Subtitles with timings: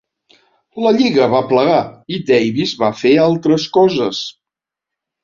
[0.85, 1.81] La lliga va plegar
[2.17, 4.23] i Davis va fer altres coses.